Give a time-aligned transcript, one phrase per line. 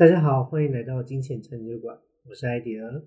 [0.00, 3.04] 大家好，欢迎来到金钱成就馆，我是艾迪尔。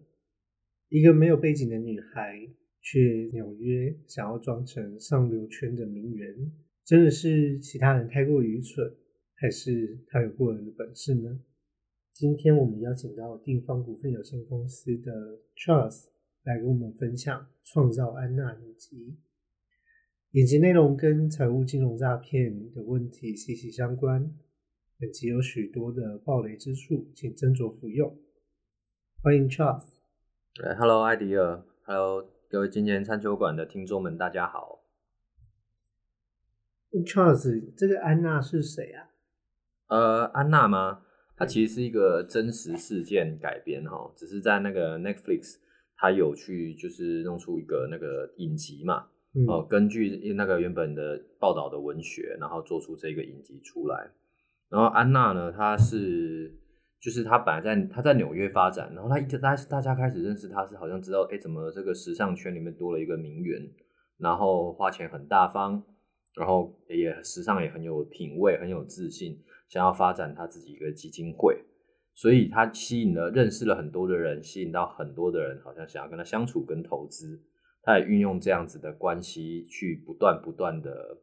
[0.89, 2.47] 一个没有背景的女孩，
[2.81, 6.51] 去纽约想要装成上流圈的名媛，
[6.85, 8.93] 真的是其他人太过愚蠢，
[9.33, 11.39] 还是她有过人的本事呢？
[12.13, 16.09] 今天我们邀请到定方股份有限公司的 Charles
[16.43, 19.17] 来跟我们分享《创造安娜》影集。
[20.33, 24.31] 影集内容跟财务金融诈骗的问题息息相关。
[25.03, 28.17] 本集有许多的暴雷之处，请斟酌服用。
[29.21, 29.95] 欢迎 Charles。
[30.63, 34.85] 哎，Hello，艾迪尔，Hello，各位今年餐酒馆的听众们，大家好。
[37.05, 39.09] Charles，这个安娜是谁啊？
[39.87, 41.01] 呃，安娜吗？
[41.35, 45.57] 它其实是一个真实事件改编哈，只是在那个 Netflix，
[45.97, 54.09] 它有去就是弄出一个那个影集嘛，嗯哦、根据那个原本的报道的文学，然后做出这个影集出来。
[54.73, 56.51] 然后安娜呢，她是
[56.99, 63.61] 就是她本来在她在纽约发展，然后她一直大大家开始认识她是好像知道哎怎么这个时尚圈里面多了一个名媛，
[64.17, 65.83] 然后花钱很大方，
[66.35, 69.37] 然后也时尚也很有品味，很有自信，
[69.69, 71.63] 想要发展她自己一个基金会，
[72.15, 77.39] 所以她吸引了认识了很多的人，吸引到很多的人好像想要跟她相处跟投资，
[77.83, 81.19] 她也运用这样子的关系去不断不断的，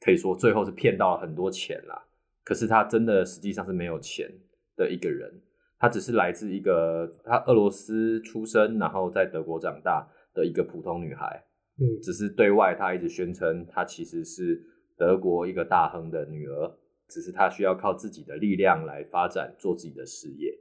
[0.00, 2.04] 可以说最后是骗到了很多钱啦。
[2.44, 4.28] 可是他真的实际上是没有钱
[4.76, 5.42] 的一个人，
[5.78, 11.44] 他只是来自一个他俄罗斯出生，然后在德国长大的一个普通女孩。
[11.80, 14.62] 嗯只是对外她一直宣称她其实是
[14.98, 16.70] 德国一个大亨的女儿，
[17.08, 20.52] 只是她需要靠自己的力量来发展做自己的事业，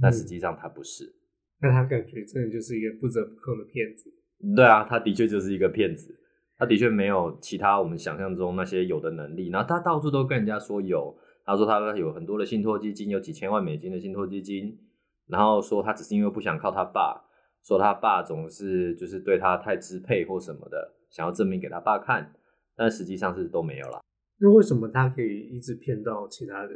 [0.00, 1.04] 但实际上她不是。
[1.60, 4.10] 那他感觉真的就是一个不折不扣的骗子。
[4.56, 6.18] 对啊，他的确就是一个骗子，
[6.56, 14.78] 他的确没有其他我们想象中那些有的能力，然后他到处都跟人家说有，他说他有很多的信托基金，有几千万美金的信托基金，
[15.26, 17.24] 然后说他只是因为不想靠他爸，
[17.62, 22.34] 说他爸总是就是对他太支配或什么的，想要证明给他爸看，
[22.74, 24.00] 但实际上是都没有啦。
[24.38, 26.74] 那为什么他可以一直骗到其他人？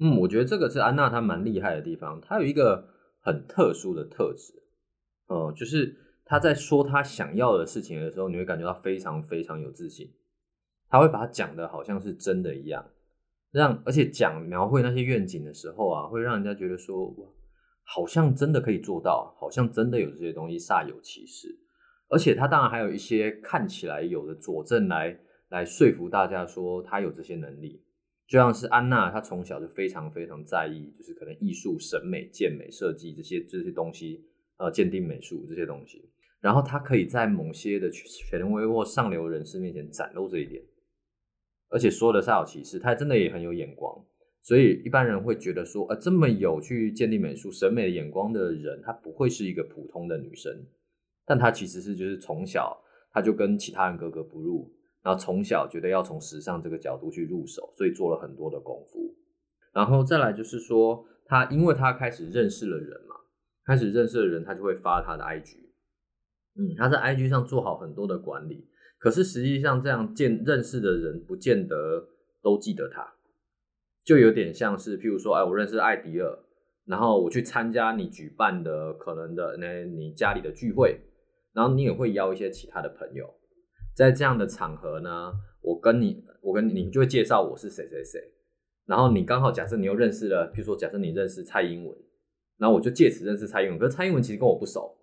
[0.00, 2.88] 嗯，我觉得这个是安娜她蛮厉害的地方，她有一个
[3.20, 4.52] 很特殊的特质，
[5.28, 10.12] 哦、就是她在说她想要的事情的时候，你会感觉到非常非常有自信，
[10.88, 12.84] 她会把它讲的好像是真的一样，
[13.54, 17.28] 让而且讲描绘那些愿景的时候啊，会让人家觉得说哇，
[17.84, 21.48] 好像真的可以做到，好像真的有这些东西煞有其事，
[22.08, 25.16] 而且他当然还有一些看起来有的佐证来
[25.48, 27.80] 来说服大家说他有这些能力。
[28.26, 34.24] 就像是安娜，她从小就非常非常在意，就是可能艺术、审美、健美、设计这些这些东西，
[34.56, 36.10] 呃，鉴定美术这些东西。
[36.40, 40.62] 然后她可以在某些的权威或上流人士面前展露这一点，
[41.74, 43.92] 而且说的煞有其事，她真的也很有眼光。
[44.42, 50.52] 所以一般人会觉得说，呃，这么有去鉴定美术、审美眼光的人，她不会是一个普通的女生，
[51.26, 52.80] 但她其实是就是从小
[53.12, 59.12] 她就跟其他人格格不入，然后从小觉得要从时尚这个角度去入手，所以做了很多的功夫。
[59.72, 63.16] 然后再来就是说，他因为他开始认识了人嘛，
[63.64, 65.56] 开始认识了人，他就会发他的 IG。
[66.56, 68.68] 嗯，他在 IG 上做好很多的管理，
[69.04, 72.08] 可是实际上这样见认识的人，不见得
[72.42, 73.06] 都记得他，
[74.02, 76.38] 就有点像是，譬如说，哎，我认识艾迪尔，
[76.86, 80.98] 然后我去参加你举办的可能的那你家里的聚会，
[81.52, 83.28] 然后你也会邀一些其他的朋友。
[83.94, 88.18] 在这样的场合呢，我跟你，我跟你，就会介绍我是谁谁谁，
[88.86, 91.94] 然后你刚好假设你又认识了，譬如说假设你认识蔡英文，
[92.56, 94.96] 然后我就借此认识蔡英文，可是蔡英文其实跟我不熟，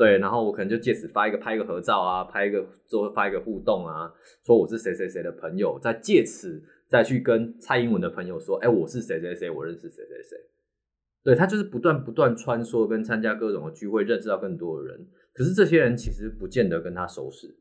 [0.00, 4.10] 对，然后我可能就借此发一个拍一个合照啊，拍一个做发一个互动啊，
[4.46, 10.38] 说我是谁谁谁的朋友，再借此再去跟蔡英文的朋友说，哎，我是谁谁谁，我认识谁谁谁，
[11.22, 17.54] 对他就是不断不断穿梭跟参加各种的聚会，认识到更多的人，可是这些人其实不见得跟他熟识。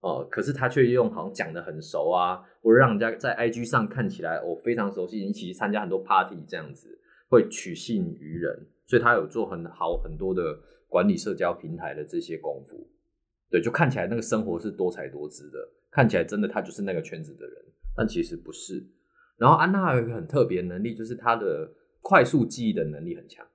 [0.00, 6.98] 哦，可是他却用好像讲的很熟啊，或者让人家在 IG 上看起来我、非常熟悉，一起参加很多 party 这样子，
[7.28, 12.88] 会取信于人，所以他有做很好很多的管理社交平台的这些功夫，
[13.50, 15.58] 对，就看起来那个生活是多才多姿的，
[15.90, 17.54] 看起来真的他就是那个圈子的人，
[17.94, 18.84] 但其实不是。
[19.36, 21.70] 然后安娜有一个很特别能力，就是她的
[22.00, 23.46] 快速记忆的能力很强，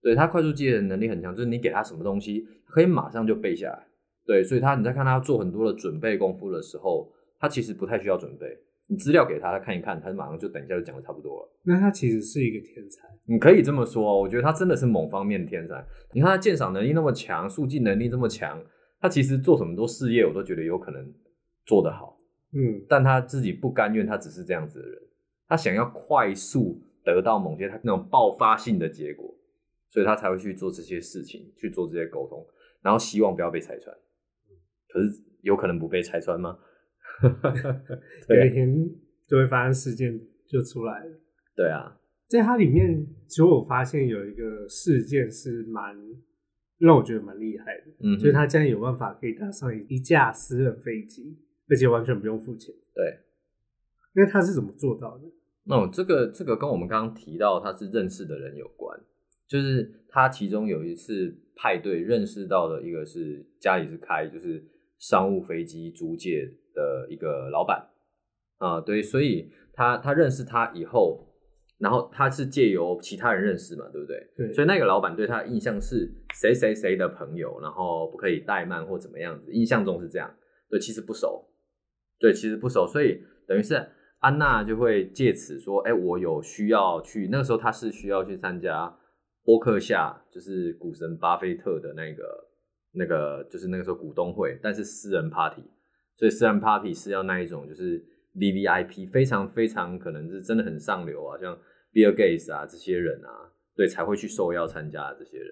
[0.00, 3.88] 对她快速记忆的能力很强，就是你给她什么东西，可以马上就背下来。
[4.24, 8.56] 对，所以她你在看她做很多的准备功夫的时候，她其实不太需要准备，
[8.88, 11.48] 你资料给他，他看一看，他马上就等一下就讲的差不多了。
[11.62, 13.08] 那他其实是一个天才。
[13.24, 15.84] 你可以这么说，我觉得他真的是某方面的天才。
[16.12, 18.62] 你看他鉴赏能力那么强，速记能力这么强，
[19.00, 21.14] 他其实做什么都事业，我都觉得有可能
[21.64, 22.18] 做得好。
[22.52, 24.98] 嗯，但他自己不甘愿，他只是这样子的人，
[25.48, 29.34] 他想要快速得到某些他那种爆发性的结果，
[29.88, 32.44] 所以他才会去做这些事情，去做这些沟通，
[32.82, 33.96] 然后希望不要被拆穿。
[34.88, 36.58] 可是有可能不被拆穿吗？
[38.28, 38.90] 有一天
[39.28, 41.20] 就会发生事件就出来了。
[41.54, 41.98] 对啊，
[42.28, 45.96] 在它里面，其实我发现有一个事件是蛮
[46.78, 51.38] 让我觉得蛮厉害的，嗯，就是他竟然有办法可以搭上一架私人飞机，
[51.68, 52.74] 而且完全不用付钱。
[52.94, 53.18] 对。
[54.14, 55.24] 那他是怎么做到的？
[55.74, 58.98] 哦，这个这个跟我们刚刚提到他是认识的人有关，
[59.46, 64.62] 就是他其中有一次派对认识到的一个是家里是开就是
[64.98, 67.88] 商务飞机租借的一个老板
[68.58, 71.26] 啊，对，所以他他认识他以后，
[71.78, 74.26] 然后他是借由其他人认识嘛，对不对？
[74.36, 80.32] 对，所以那个老板对他的印象是谁谁谁的朋友，然后不可以怠慢或怎么样子，印象中是这样。
[80.68, 81.48] 对，其实不熟，
[82.18, 83.86] 对，其实不熟，所以等于是。
[84.22, 87.26] 安娜就会借此说：“哎，我有需要去。
[87.32, 88.96] 那个时候，他是需要去参加
[89.42, 92.22] 波克夏，就是股神巴菲特的那个、
[92.92, 95.64] 那个，就是那个时候股东会，但是私人 party。
[96.14, 98.04] 所以私人 party 是要那一种，就是
[98.34, 101.58] V V I P，非常非常可能是真的很上流啊，像
[101.92, 105.48] Bill Gates 啊这些人啊，对，才会去受邀参加的这些人。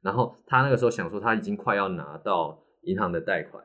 [0.00, 3.64] 然后他那个时候想说，他已经快要拿到银行的贷款，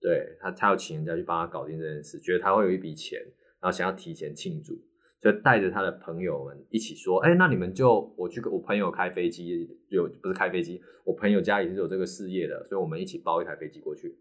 [0.00, 3.20] 对他，他要请人家去帮他搞定这件事，觉得他会有一笔钱。”
[3.62, 4.74] 然后想要提前庆祝，
[5.20, 14.18] 就带着他的朋友们一起说：“哎，那你们就我去，我朋友开飞机，有不是开飞机，我朋友家里是有这个事业的，所以我们一起包一台飞机过去。”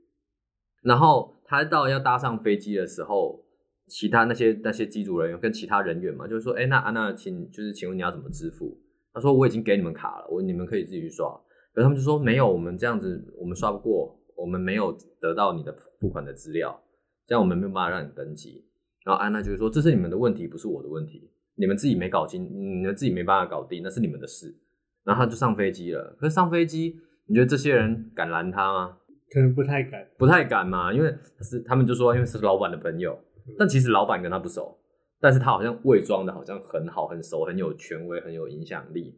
[0.81, 3.44] 然后他到要搭上飞机的时候，
[3.88, 8.80] 其他那些那些机组人员跟其他人员嘛，就是说：“哎，那安娜，请就是请问你要怎么支付？”
[9.13, 11.30] 他说：“我已经给你们卡了，我你们可以自己去刷。”
[11.74, 16.81] 可他们就说：“没有，我们这样子我们刷不过，我们没有得到你的付款的资料，
[17.28, 18.66] 这样我们没有办法让你登机。”
[19.04, 21.30] 然后安娜就是说：“这是你们的问题，不是我的问题。
[21.56, 24.56] 你们自己没搞清，你们自己没办法搞定，那是你们的事。”
[25.04, 26.16] 然后他就上飞机了。
[26.19, 28.98] 可是上飞机，你觉得这些人敢拦他吗？
[29.33, 33.18] 可能不太敢，不太敢嘛，因为是他们就说，因为是老板的朋友。
[33.57, 34.78] 但其实老板跟他不熟，
[35.19, 39.18] 但是他好像伪装的好像很好、很熟、很有权威、很有影响力。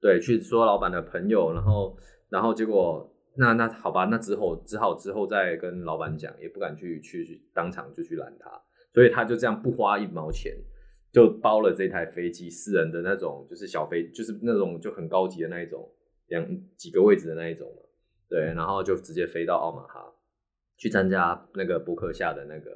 [0.00, 1.96] 对，去说老板的朋友，然后，
[2.28, 8.50] 然后结果，那那好吧，那之后只好之后再跟老板讲，也不敢去去当场就去拦他。
[8.92, 10.54] 所以他就这样不花一毛钱，
[11.12, 15.90] 就包了这台飞机，私人的那种，就是小飞，就是那种就很高级的那一种，
[16.28, 16.46] 两
[16.76, 17.66] 几个位置的那一种
[18.28, 20.12] 对，然后就直接飞到奥马哈
[20.76, 22.70] 去参加那个博客下的那个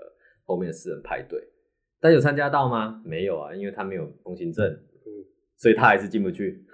[0.45, 1.43] 后面私人派对。
[2.01, 3.03] 但有参加到吗？
[3.05, 5.09] 没有啊，因为他没有通行证，嗯
[5.57, 6.65] 所以他还是进不去。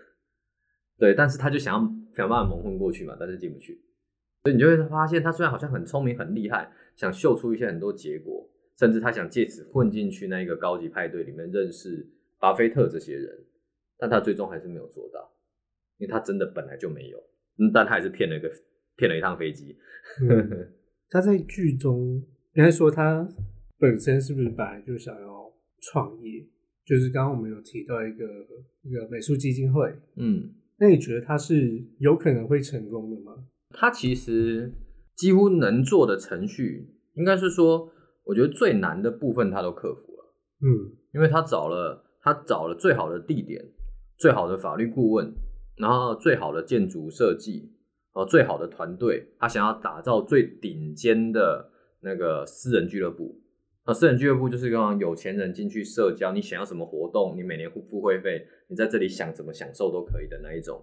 [0.98, 1.80] 对，但是他就想要
[2.14, 3.82] 想办法蒙混过去嘛，但是进不去。
[4.42, 8.50] 所以你就会发现，他虽然好像很聪明、很厉害，想秀出一些很多结果。
[8.76, 12.04] 甚至他想借此混进去那一个高级派对里面认识
[12.40, 13.46] 巴菲特这些人，
[13.96, 15.32] 但他最终还是没有做到，
[15.98, 17.22] 因为他真的本来就没有，
[17.58, 18.50] 嗯，但他还是骗了一个
[18.96, 19.76] 骗了一趟飞机。
[21.10, 22.22] 他在剧中
[22.54, 23.28] 应该说他
[23.78, 26.46] 本身是不是本来就想要创业？
[26.84, 28.24] 就是刚刚我们有提到一个
[28.82, 33.32] 一个美术基金会，嗯，那你觉得他是有可能会成功的吗？
[33.70, 34.72] 他其实
[35.14, 37.90] 几乎能做的程序，应该是说。
[38.26, 43.62] 我觉得最难的部分他都克服了，嗯，因为他找了他找了最好的地点、
[44.16, 45.30] 最好的法律顾问，
[45.76, 47.72] 然后最好的建筑设计，
[48.12, 53.40] 哦，最好的团队，他想要打造最顶尖的那个私人俱乐部。
[53.84, 60.82] 啊，私人俱乐部就是让有钱人进去社交，你想要什么活动，你每年付付会费，你在这里想怎么享受都可以的那一种。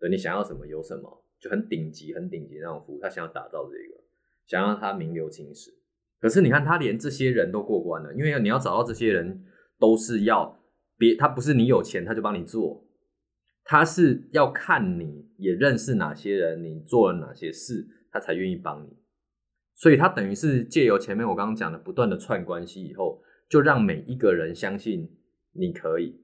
[0.00, 3.00] 对，你想要什么有什么，就很顶级、很顶级那种服务。
[3.02, 4.02] 他想要打造这个，
[4.46, 5.70] 想要他名留青史。
[6.20, 9.44] 可是你看，他连这些人都过关了，因为你要找到这些人，
[9.78, 10.58] 都是要
[10.96, 12.87] 别他不是你有钱他就帮你做，
[13.70, 18.96] 他是要看你也认识哪些人，你做了哪些事，他才愿意帮你。
[19.74, 25.06] 所以他等于是借由前面我刚刚讲的不断的串关系以后，就让每一个人相信
[25.52, 26.18] 你可以。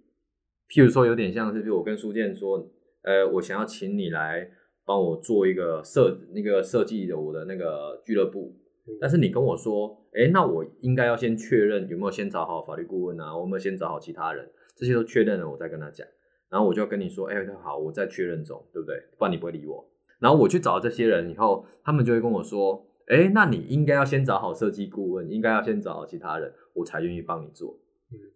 [0.71, 2.67] 譬如说，有点像是，比如我跟书建说，
[3.03, 4.49] 呃，我想要请你来
[4.87, 8.59] 帮我做一个设那个设计的我的那个俱乐部。
[8.99, 16.09] 但是你跟我说，哎，那我应该要先确认有没有先找好法律顾问啊，我有没有先找好其他人，这些都确认了，我再跟他讲。
[16.55, 18.95] 然后我就跟你说，哎，好，我在确认中，对不对？
[19.19, 19.85] 不然你不会理我。
[20.21, 27.77] 然后我去找这些人以后，他们就会跟我说，哎，那你应该要先找好设计顾问，应该要先找好其他人，我才愿意帮你做。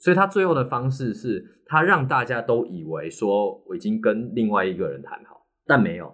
[0.00, 6.12] 所以他最后的方式是他让大家都以为说我已经跟另外一个人谈好，但没有。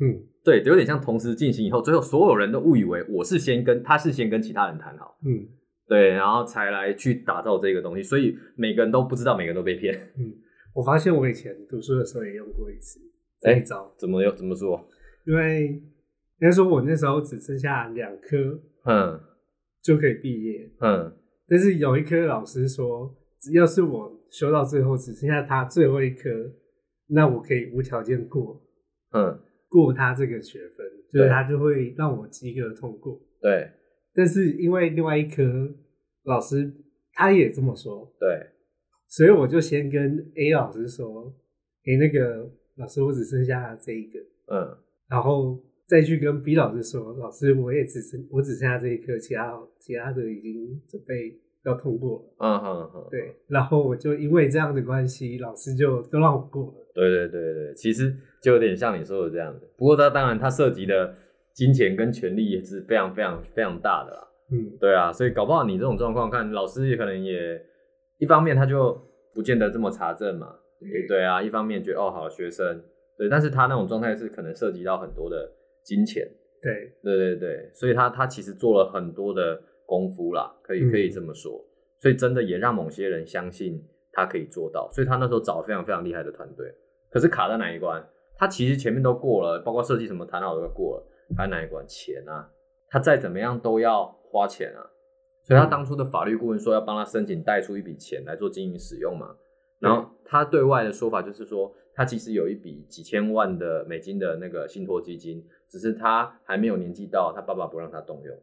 [0.00, 5.46] 嗯，对，有点像同时进行以后，最后所有人都误以为我是先跟他是先跟其他人谈好，嗯，
[5.86, 9.94] 对，然后才来去打造这个东西，所以每个人都不知道，每个人都被骗。
[10.18, 10.34] 嗯，
[10.74, 13.00] 我发现我以前读书的时候也用过一次
[13.40, 14.86] 这一招，怎么用怎么说？
[15.26, 15.82] 因为应
[16.40, 18.36] 该说我那时候只剩下两科
[18.84, 19.20] 嗯
[19.82, 21.12] 就可以毕业，嗯
[21.46, 26.28] 但是有一科老师说，只要是我修到最后只剩下他最后一科，
[27.08, 28.62] 那我可以无条件过
[29.12, 33.20] 嗯，过他这个学分，就是他就会让我及格通过。
[33.40, 33.70] 对。
[34.14, 35.42] 但是因为另外一科
[36.24, 36.72] 老师
[37.12, 38.46] 他也这么说，对，
[39.08, 41.34] 所以我就先跟 A 老师说
[41.86, 44.18] ：“诶、那个老师，我只剩下这一个。
[44.52, 44.76] 嗯”
[45.08, 52.34] 然后再去跟 B 老师说：“老师，我也只剩我只剩下这一科，其他其他的已经准备要通过了。
[52.38, 56.86] 嗯哼哼，对，然后我就因为这样的关系，老师就都让我过了。
[56.94, 59.66] 对对对对，其实就有点像你说的这样子。
[59.76, 61.14] 不过它当然它涉及的
[61.54, 64.28] 金钱跟权利也是非常非常非常大的啦。
[64.50, 67.60] 嗯，对啊，所以搞不好你这种状况，看老师也可能也
[68.18, 69.00] 一方面他就
[69.34, 72.82] 不见得这么查证嘛，对对啊，一方面觉得哦好学生，
[73.16, 75.50] 对，但是他那种状态是可能涉及到很多的
[75.82, 76.28] 金钱，
[76.60, 81.64] 对，对对对，所以他他其实做了很多的功夫啦，可以嗯可以这么说，
[82.00, 83.82] 所以真的也让某些人相信
[84.12, 86.74] 他可以做到，所以他那时候找了非常非常厉害的团队，
[87.10, 88.04] 可是卡在哪一关？
[88.36, 91.06] 他其实前面都过了，包括设计什么谈好都过了，
[91.36, 91.84] 卡在哪一关？
[91.86, 92.50] 钱啊，
[92.88, 94.90] 他再怎么样都要花钱啊，
[95.48, 99.34] 所以他当初的法律顾问说要帮他申请贷出一笔钱来做经营使用嘛，
[99.78, 108.36] 然后他对外的说法就是说，他其实有一笔几千万的美金的那个信托基金，只是他还没有年纪到，他爸爸不让他动用，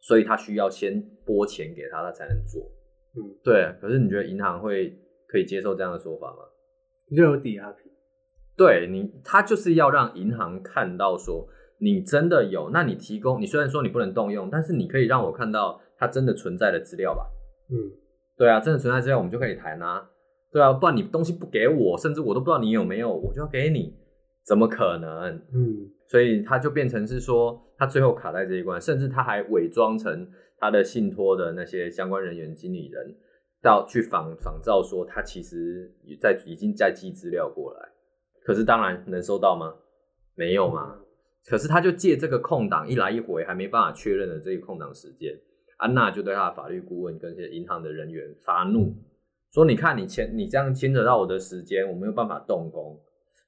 [0.00, 2.62] 所以他需要先拨钱给他，他才能做。
[3.16, 6.44] 嗯，对，可是你觉得银行会可以接受这样的说法吗？
[7.16, 7.90] 就有抵押品。
[8.56, 17.26] 对你，他就是要让银行看到说你真的有，那你提供，你虽然说你不能动用，但是你可以让我看到它真的存在的资料吧？
[17.70, 17.76] 嗯，
[18.36, 20.08] 对啊，真的存在资料我们就可以谈啊。
[20.52, 23.94] 对啊，不然你东西不给我，甚至我都不知道你有没有，我就要给你，
[24.46, 25.34] 怎么可能？
[25.52, 33.16] 嗯，所以他就变成是说，他最后卡在这一关，甚至他还伪装成他的信托的那些相关人员、经理人，
[33.62, 37.80] 到去仿仿照说他其实也在已经在寄资料过来，
[38.44, 39.74] 可是当然能收到吗？
[40.36, 41.00] 没有嘛。
[41.46, 45.34] 可是他就借这个空档一来一回还没办法确认的这个空档时间，
[45.84, 48.94] 安娜就对她的法律顾问跟一些银行的人员发怒，
[49.52, 52.98] 说：“你看你牵你这样牵扯到我的时间，我没有办法动工。”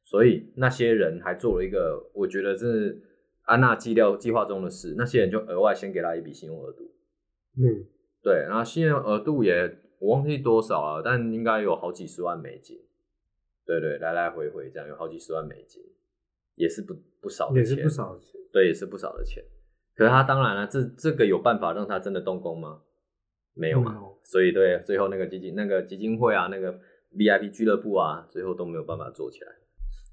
[0.04, 3.00] 所以那些人还做了一个，我觉得是
[3.44, 4.94] 安娜计料计划中的事。
[4.98, 6.92] 那些人就额外先给他一笔信用额度，
[7.56, 7.86] 嗯，
[8.22, 12.78] 对，然后信用额度也我忘记多少了，但应该有好几十万美金。
[13.64, 15.82] 对对，来来回回这样有好几十万美金，
[16.54, 18.40] 也是不不少的钱，也是不少的钱。
[18.52, 19.42] 对，也是不少的钱。
[19.96, 22.80] 可是他当然了，这这个有办法让他真的动工吗？
[23.54, 23.98] 没有嘛。
[24.22, 26.78] 所以对，最后那个基金、那个基金会啊，那个
[27.16, 29.48] VIP 俱乐部啊，最后都没有办法做起来。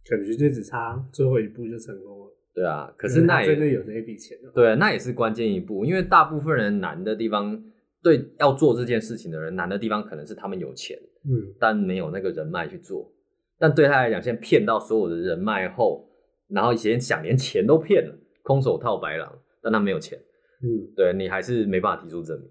[0.09, 2.33] 感觉就只差最后一步就成功了。
[2.53, 4.51] 对啊，可是那也真的有那一笔钱了。
[4.53, 7.63] 对，那也是关键一步，因为大部分人难的地方，
[8.01, 13.11] 对要做这件事情的人难的地方，可能是他们有钱，嗯，但没有那个人脉去做。
[13.57, 16.07] 但对他来讲，先骗到所有的人脉后，
[16.49, 20.19] 然后先想连钱都骗了，空手套白狼，但他没有钱，
[20.61, 22.49] 嗯，对你还是没办法提出证明。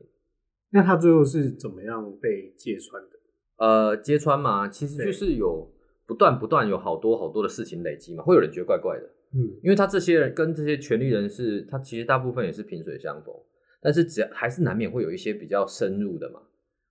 [0.70, 3.10] 那他最后是怎么样被揭穿的？
[3.58, 5.70] 呃，揭穿嘛，其实就是有
[6.06, 9.04] 不断不断有好多好多的事情累积嘛，会有人觉得怪怪的。
[9.34, 13.34] 嗯因为他这些人跟这些权力人士，他其实大部分也是萍水相逢，
[13.80, 16.40] 但是只要还是难免会有一些比较深入的嘛，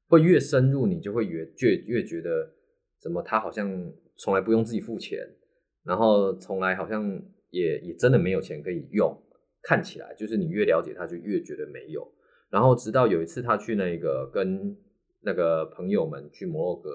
[0.08, 2.50] 会越深入你就会越越越觉得
[3.00, 5.20] 怎么他好像从来不用自己付钱，
[5.84, 9.16] 然后从来好像也也真的没有钱可以用，
[9.64, 12.12] 看起来就是你越了解他就越觉得没有，
[12.50, 14.76] 然后直到有一次他去那个跟
[15.22, 16.90] 那个朋友们去摩洛哥，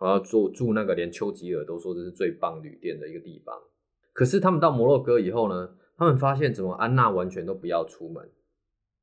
[0.00, 3.54] 然后住住那个连丘吉尔都说这是最棒旅店的一个地方。
[4.12, 8.30] 可是他们到摩洛哥以后呢，他们发现怎么安娜完全都不要出门，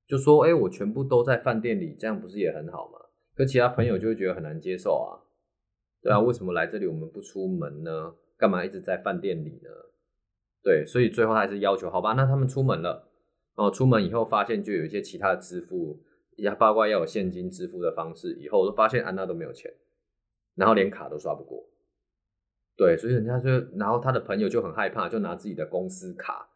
[0.08, 3.00] 就说：“哎、我全部都在饭店里，这样不是也很好吗？”
[3.36, 5.24] 可其他朋友就会觉得很难接受啊，
[6.02, 8.16] 对啊，为什么来这里我们不出门呢？
[8.38, 9.70] 干嘛一直在饭店里呢？
[10.70, 13.10] 对，所以最后他还是要求，好吧，那他们出门了，
[13.56, 16.00] 哦，出门以后发现就有一些其他的支付，
[16.36, 19.74] 也包括要有现金支付的方式，以后都发现安娜都没有钱，
[20.54, 21.68] 然后连卡都刷不过。
[22.78, 23.50] 对，所以人家就，
[23.80, 26.48] 然后他的朋友就很害怕，就拿自己的公司卡，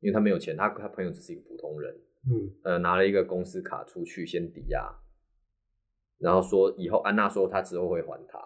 [0.00, 1.94] 因为他没有钱，他他朋友只是一个普通人，
[2.26, 4.90] 嗯呃，拿了一个公司卡出去先抵押，
[6.16, 8.38] 然后说以后安娜说她之后会还他。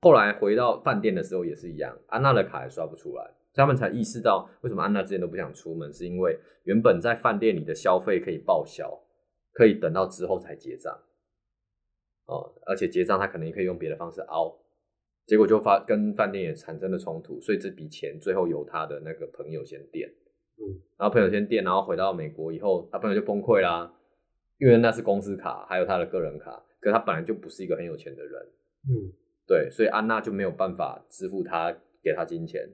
[0.00, 9.02] 后来回到饭店的时候也是一样，安娜的卡也刷不出来，他们才意识到为什么安娜之前都不想出门，是因为原本在饭店里的消费可以报销，
[9.52, 10.96] 可以等到之后才结账，
[12.26, 14.56] 哦，而且结账他可能也可以用别的方式凹，
[15.26, 23.92] 结果就发跟饭店也产生了冲突，所以这笔钱最后由他的那个朋友先垫，嗯，然后朋友先垫，然后回到美国以后，他朋友就崩溃啦，
[24.58, 28.42] 因为那是公司卡，还有他的个人卡，可是他本来就不是一个很有钱的人，
[28.88, 29.12] 嗯，
[29.46, 32.68] 对，所以安娜就没有办法支付他给他金钱，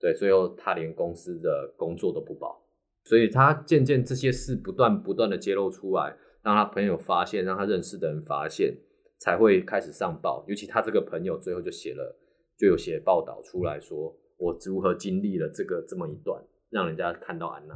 [0.00, 2.66] 对，最后他连公司的工作都不保，
[3.04, 8.74] 所以他渐渐这些事不断不断的揭露出来，让他朋友发现，让他认识的人发现，
[9.18, 10.42] 才会开始上报。
[10.48, 12.18] 尤其他这个朋友最后就写了，
[12.56, 17.74] 就有写报道出来说，我如何经历了这个这么一段，让人家看到安娜。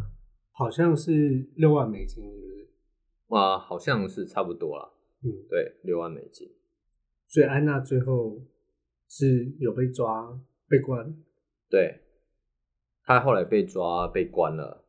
[0.53, 2.69] 好像是六万美金，是不是？
[3.27, 4.91] 哇，好像是差不多啦，
[5.23, 6.49] 嗯，对，六万美金。
[7.27, 8.41] 所以安娜最后
[9.09, 11.15] 是有被抓被关，
[11.69, 12.01] 对，
[13.05, 14.85] 他后来被抓被关了，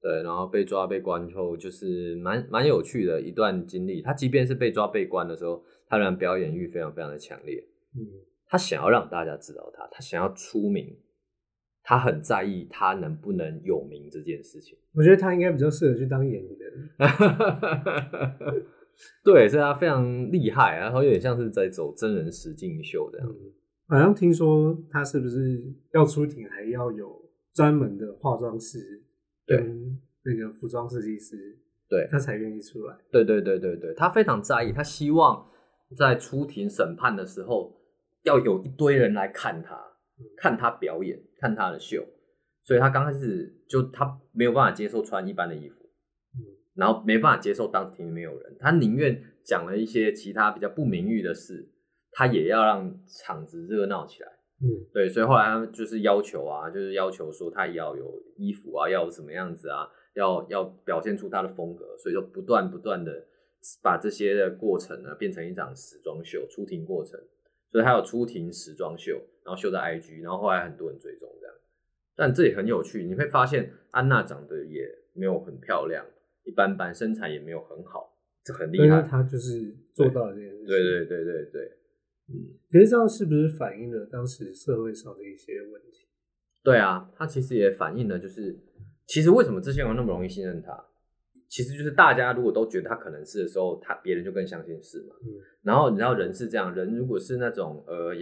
[0.00, 4.00] 对，然后被抓被关后，就是蛮蛮有趣的一段经历。
[4.02, 7.62] 他即便是被抓被关的时候，他仍然表演欲非常非常的强烈。
[7.94, 8.00] 嗯
[8.50, 10.96] 他想要让大家知道他，他想要出名，
[11.82, 14.74] 他很在意他能不能有名这件事情。
[14.94, 16.56] 我觉得他应该比较适合去当演员。
[19.22, 23.28] 对，所以他非常厉害，然后有点像是在走真人实境秀这样。
[23.28, 23.52] 嗯，
[23.86, 29.02] 好像听说他是不是要出庭还要有专门的化妆师
[29.46, 32.96] 对跟那个服装设计师，对，他才愿意出来。
[33.10, 35.48] 对对对对对，他非常在意，他希望
[35.96, 37.80] 在出庭审判的时候
[38.24, 39.78] 要有一堆人来看他，
[40.36, 42.04] 看他表演，看他的秀。
[42.64, 45.76] 所以他刚开始就他没有办法接受穿一般的衣服，
[46.34, 51.72] 嗯然后没办法接受当庭没有人，他宁愿讲了一些其他比较不名誉的事，
[52.12, 54.28] 他也要让场子热闹起来。
[54.62, 54.86] 嗯。
[54.92, 63.26] 对，所以后来他们就是要求啊，就是要求说他要有衣服啊，要有什么样子啊，要要表现出他的风格，所以就不断不断的
[63.82, 67.20] 把这些的过程呢变成一场时装秀，出庭过程，
[67.70, 71.54] 所以他有出庭时装秀，然后秀在 IG，然后后来很多人追踪这样，
[72.16, 76.04] 但这也很有趣，你会发现安娜长得也没有很漂亮，
[76.44, 80.66] 一般般，身材也没有很好，这很厉害但是，他就是做到了这件事情。
[80.66, 81.72] 对对对对对，
[82.28, 82.58] 嗯。
[82.70, 86.06] 可是这样是不是反映了当时社会上的一些问题？
[86.62, 88.58] 对啊，他其实也反映了，就是
[89.06, 90.84] 其实为什么这些人那么容易信任他，
[91.48, 95.14] 其实就是大家如果都觉得他可能是的时候，他别人就更相信是嘛。
[95.22, 95.28] 嗯
[95.62, 98.14] 然后你知道人是这样，人如果是那种呃，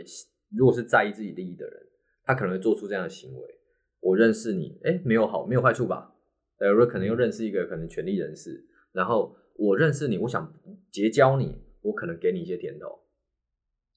[0.57, 1.87] 如果是在意自己利益的人，
[2.25, 3.59] 他可能会做出这样的行为。
[4.01, 6.13] 我认识你，哎，没有好，没有坏处吧？
[6.59, 10.53] 呃，我可能又认识一个可能权力人士，然后我认识你，我想
[10.91, 12.99] 结交你，我可能给你一些甜头，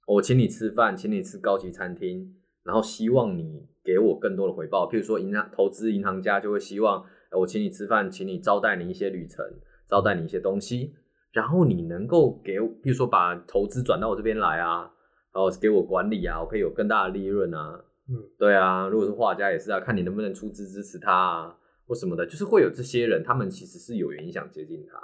[0.09, 4.89] 我请你吃饭，请你吃高级餐厅，然后希望你给我更多的回报。
[4.89, 9.45] 譬如说，银行投资银行家就会希望，呃我请你吃饭，请你招待你一些旅程，
[9.87, 10.95] 招待你一些东西，
[11.31, 14.91] 然后你能够给，譬如说把投资转到我这边来啊，
[15.31, 17.79] 然后给我管理啊，我可以有更大的利润啊。
[18.09, 24.97] 嗯，对啊，如果是画家也是啊，看你能不能出资支持他啊，或什么的，就是会有这些人，他们其实是有原因想接近他，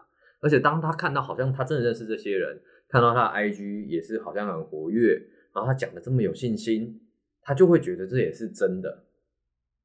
[0.46, 5.14] 而且当他看到好像他真的认识这些人，看到他的 IG 也是好像很活跃，
[5.52, 7.02] 然后他讲的这么有信心，
[7.42, 9.06] 他就会觉得这也是真的。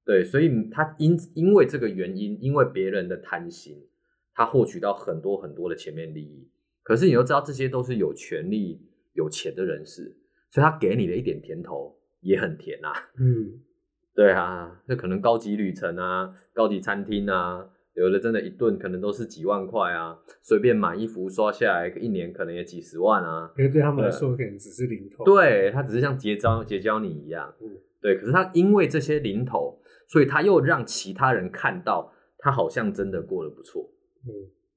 [0.05, 3.88] 对，所以他因因为这个原因，因为别人的贪心，
[4.35, 6.51] 他获取到很多很多的前面利益。
[6.83, 10.14] 可是你又知道，这些都是有权利、有钱的人士，
[10.51, 12.92] 所以他给你的一点甜头也很甜啊。
[13.18, 13.62] 嗯，
[14.14, 23.52] 对啊，那可能高级旅程啊、高级餐厅啊，有的真的一顿可能都是几万块啊，随便买衣服刷下来，一年可能也几十万啊。
[23.54, 27.68] 可是对他们来说可能只是零头。，对他只是像结交结交你一样，嗯
[28.00, 28.16] 对。
[28.16, 33.90] 可是他因为这些零头，所以他又让其他人看到他好像真的过得不错。
[34.24, 34.32] 嗯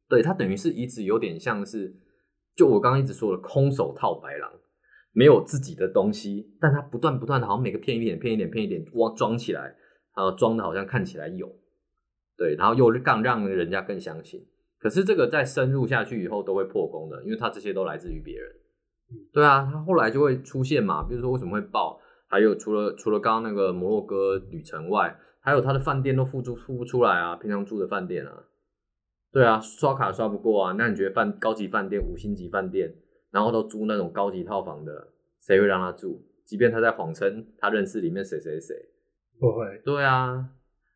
[0.10, 1.96] 对他等于是一直有点像是，
[2.56, 4.52] 就我刚刚一直说的空手套白狼，
[5.12, 9.76] 没有自己的东西，但他不断不断的，好像每个骗一点骗一点骗一点，哇装起来，
[10.16, 11.48] 然后装的好像看起来有，
[12.38, 14.46] 对，然后又更让人家更相信。
[14.80, 18.52] 可是这个再深入下去以后都会破功的，因为他这些都来自于别人。
[19.32, 28.44] 对啊，他后来就会出现嘛，比如说为什么会爆，还有除了除了刚刚那个摩洛哥旅程外，还有他的饭店都付出付不出来啊，平常住的饭店啊，
[29.32, 32.94] 对啊，刷卡刷不过啊，那你觉得饭高级饭店、五星级饭店，
[33.32, 35.10] 然后都租那种高级套房的，
[35.42, 36.26] 谁会让他住？
[36.46, 38.76] 即便他在谎称他认识里面谁谁谁，
[39.40, 39.82] 不会。
[39.86, 40.50] 对啊，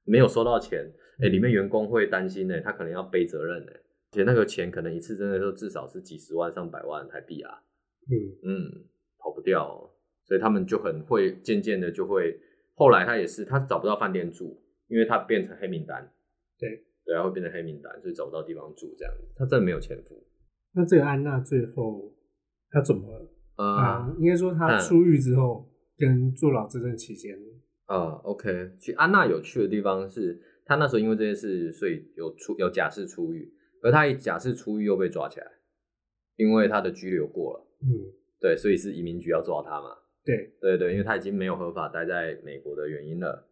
[0.03, 7.63] 没有收到钱，哎、里面员工会担心呢、他可能要背责任呢、而且那个钱可能一次真的都至少是几十万、上百万台币啊，
[8.09, 8.85] 嗯嗯，
[9.17, 9.89] 跑不掉、哦，
[10.25, 12.39] 所以他们就很会渐渐的就会，
[12.75, 16.11] 后来他也是他找不到饭店住，因为他变成黑名单，
[16.59, 16.69] 对
[17.03, 19.27] 对，然后会变成黑名单，所以找不到地方住这样子。
[19.35, 20.23] 他真的没有前夫。
[20.73, 22.13] 那这个安娜最后
[22.69, 23.33] 她怎么了？
[23.57, 27.35] 呃啊，应该说她出狱之后跟坐牢这段期间，
[27.85, 33.51] 啊，OK，去安娜有趣的地方是，她那时候因为这件事，所以有出有假释出狱，
[33.81, 35.47] 而他一假释出狱又被抓起来，
[36.35, 37.87] 因为他的拘留过了，嗯，
[38.39, 40.77] 对，所以是移民局要抓他嘛，对，对。
[40.77, 43.47] 对，因为他已经没有合法待在美国的原因了，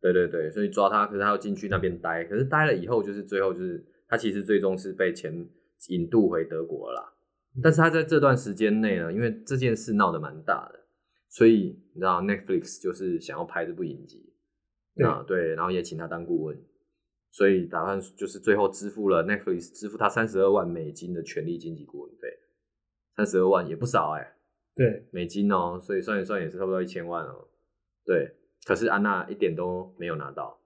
[0.00, 5.46] 对对对，所以抓他，可是他要进去那边待，可是待了以后，就是最后就是他其实最终是被遣
[5.88, 7.12] 引渡回德国了啦，
[7.62, 10.78] 但是他在这段时间内呢，因为这件事闹得蛮大的。
[11.28, 14.29] 所以你知道 Netflix 就是想要拍这部影集，对
[15.04, 16.58] 啊对，然后也请他当顾问，
[17.30, 22.28] 所以打算就是最后支付了 Netflix 支付他三十二万美金的权利经济顾问费，
[23.16, 24.36] 三十二万也不少哎、
[24.74, 27.48] 对，美金哦，所以算一算也是差不多一千万哦，
[28.04, 28.34] 对，
[28.64, 30.60] 可是安娜一点都没有拿到，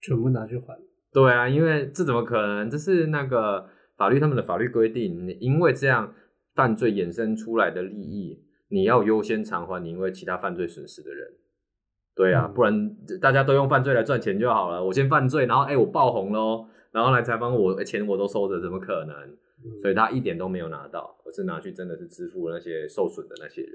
[0.00, 0.78] 全部拿去还。
[1.12, 2.68] 对啊，因为这怎么可能？
[2.68, 6.14] 这是那个法律他们的法律规定，你因为这样
[6.54, 8.42] 犯罪衍生出来的利益。
[8.68, 11.32] 你要优先偿还你因为其他犯罪损失的人，
[12.14, 14.84] 对啊，嗯不然大家都用犯罪来赚钱就好了。
[14.84, 19.16] 我先犯罪，然后哎、我爆红喽，然后来采访我，哎钱我都收着，怎么可能？
[19.64, 23.72] 嗯所以他一点都没有拿到，而是拿去真的是支付了那些受损的那些人，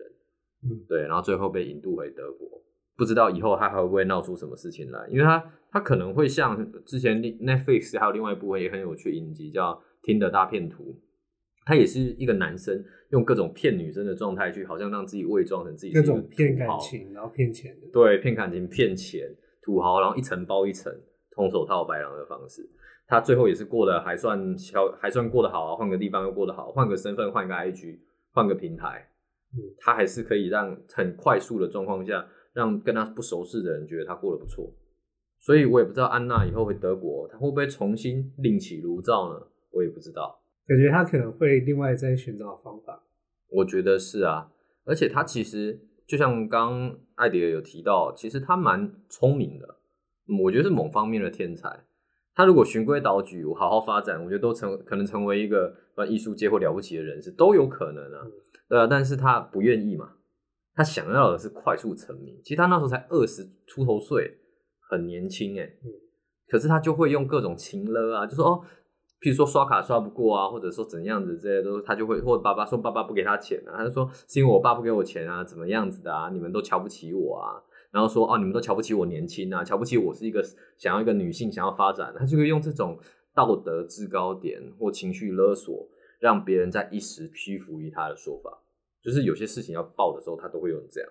[0.64, 2.48] 嗯，对，然后最后被引渡回德国。
[2.96, 9.74] 不知道以后他还会不会闹出什么事情来，因为他他可能会像之前 Netflix 还有另外一部也很有趣影集叫
[10.04, 10.84] 《听的大片图》，
[11.70, 17.88] 他也是一个男生用各种骗女生的状态去，好像让自己伪装成自己是各种骗感情，然后骗钱的。
[17.94, 19.30] 对，骗感情、骗钱、
[19.62, 20.92] 土豪，然后一层包一层，
[21.36, 22.68] 空手套白狼的方式。
[23.08, 28.00] 他最后也是过得还算小，还算过得好啊，换个地方又过得好，换个身份，换个 IG，
[28.32, 29.08] 换个平台，
[29.54, 34.74] 嗯他还是可以让很快速的状况下，让跟他不熟识的人觉得他过得不错。
[35.38, 39.40] 所以我也不知道安娜以后回德国，他会不会重新另起炉灶呢？
[39.70, 40.42] 我也不知道。
[40.70, 43.04] 感觉他可能会另外再寻找方法。
[43.50, 44.52] 我觉得是啊，
[44.86, 49.66] 而且他其实就像刚刚艾迪尔有提到，其实他蛮聪明的，
[50.28, 51.86] 嗯我觉得是某方面的天才。
[52.36, 58.22] 他如果循规蹈矩，我好好发展，我觉得都成可能成为一个呃艺术界或了不起的人士都有可能啊。
[58.24, 58.32] 嗯，
[58.70, 60.14] 对啊，但是他不愿意嘛，
[60.76, 62.40] 他想要的是快速成名。
[62.44, 64.38] 其实他那时候才二十出头岁，
[64.90, 65.90] 很年轻哎、嗯。
[66.48, 68.62] 可是他就会用各种情勒啊，就说哦，
[69.22, 80.42] 譬如说刷卡刷不过啊，或者说怎样子这些都，他就会或者爸爸说爸爸不给他钱啊，他就说是因为我爸不给我钱啊，怎么样子的啊，你们都瞧不起我啊，然后说哦你们都瞧不起我年轻啊，瞧不起我是一个
[80.78, 82.98] 想要一个女性想要发展，他就会用这种
[83.36, 85.88] 道德制高点或情绪勒索，
[86.20, 88.58] 让别人在一时屈服于他的说法，
[89.04, 91.10] 就是有些事情要报的时候，他都会用这样。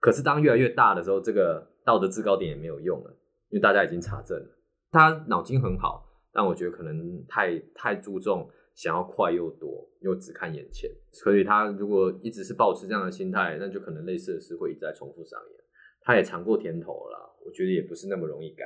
[0.00, 3.10] 可是当越来越大的时候，这个道德制高点也没有用了，
[3.50, 4.46] 因为大家已经查证了。
[4.90, 6.05] 他脑筋很好，
[6.36, 10.90] 但我觉得可能太太注重想要快又多，又只看眼前。
[11.10, 15.60] 所以他如果一直是保持这样的心态，那就可能类似的事会一再重复上演。
[16.02, 18.64] 他也尝过甜头了啦，我觉得也不是那么容易改。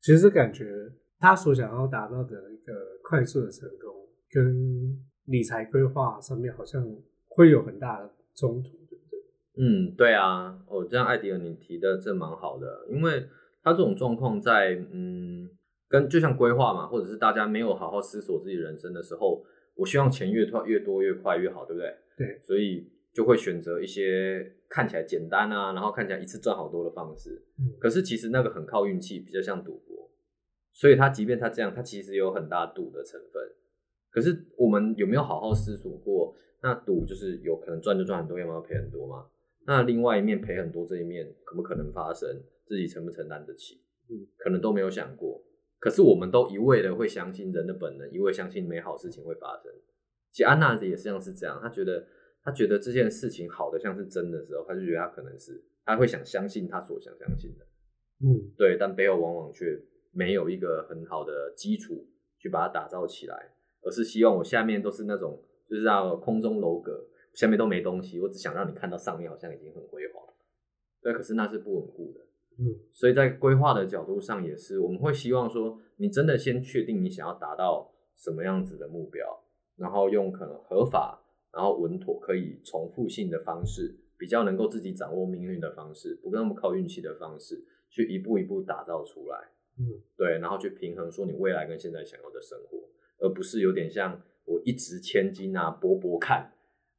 [0.00, 6.82] 其实感觉他所想要达到的一个快速的成功，跟理财规划上面好像
[7.28, 9.20] 会有很大的冲突，对不对？
[9.58, 13.28] 嗯，对啊，哦，这样艾迪尔你提的这蛮好的，因为
[13.62, 15.48] 他这种状况在嗯，
[15.94, 19.44] 跟就像规划嘛，或者是大家没有好好思索自己人生的时候，
[19.76, 21.96] 我希望钱越多越多越快越好，对不对？
[22.16, 27.44] 对，所以就会选择一些看起来简单啊，然后看起来一次赚好多的方式。
[27.60, 30.10] 嗯可是其实那个很靠运气，比较像赌博。
[30.72, 33.40] 所以他即便他这样，他其实有很大赌的成分。
[34.10, 36.34] 可是我们有没有好好思索过？
[36.60, 39.26] 那赌就是有可能赚就赚很多，要么赔很多嘛？
[39.66, 42.42] 那另外一面赔很多这一面，可不可能发生？
[42.66, 43.80] 自己承不承担得起？
[44.10, 45.40] 嗯，可能都没有想过。
[45.84, 49.70] 可是我们都一味的会相信人的本能，一味相信美好事情会发生。
[50.30, 52.06] 其实安娜也像是这样，她觉得
[52.42, 57.66] 她觉得这件事情好的像是真的时候，她就觉得她可能是，她会想相信她所想相信的。
[58.24, 59.78] 嗯，对，但背后往往却
[60.10, 63.50] 没有一个很好的基础去把它打造起来，
[63.82, 70.24] 而是希望我下面都是那种就是让空中楼阁，下面都没东西，我只想让你看到上面好像已经很辉煌，
[71.02, 72.24] 对，可是那是不稳固的，
[72.58, 79.42] 嗯，所以在规划的角度上也是，我们会希望说，你真的先确定你想要达到什么样子的目标，
[79.76, 81.20] 然后用可能合法，
[81.52, 89.38] 然后稳妥可以重复性的方式，比较能够自己掌握命运的方式，不那么靠运气的方式，去一步一步打造出来。
[89.76, 92.78] 嗯，对，然后去平衡说你未来跟现在想要的生活，
[93.18, 96.52] 而不是有点像我一掷千金啊，搏搏看，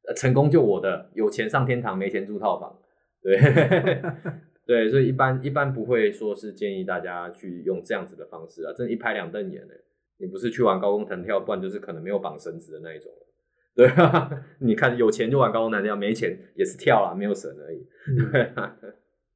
[0.06, 2.78] 呃，成功就我的，有钱上天堂，没钱住套房，
[3.22, 3.38] 对，
[4.66, 9.74] 对，所以一般一般不会说是建议大家去用这样子的方式啊，真的一拍两瞪眼呢。
[10.18, 13.12] 你不是去玩高空弹跳，不然就是可能没有绑绳子的那一种。
[13.74, 14.28] 对啊，
[14.60, 17.86] 你看有钱就玩高空弹跳，没钱也是跳啦，没有绳而已。
[18.32, 18.76] 对啊。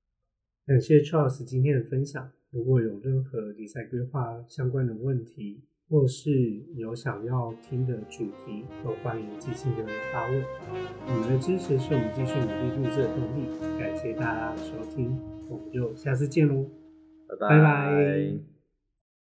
[0.67, 2.33] 感谢 Charles 今天的分享。
[2.51, 6.31] 如果有任何理财规划相关的问题，或是
[6.77, 10.45] 有想要听的主题，都欢迎即兴留言发问。
[11.05, 13.49] 你们的支持是我们继续努力录制的动力。
[13.77, 16.65] 感谢大家的收听，我们就下次见喽，
[17.41, 18.60] 拜拜拜。